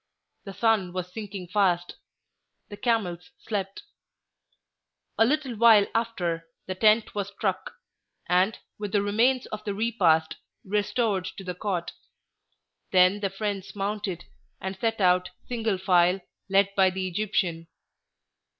[0.45, 1.97] The sun was sinking fast.
[2.69, 3.83] The camels slept.
[5.19, 7.73] A little while after, the tent was struck,
[8.27, 11.91] and, with the remains of the repast, restored to the cot;
[12.89, 14.25] then the friends mounted,
[14.59, 17.67] and set out single file, led by the Egyptian.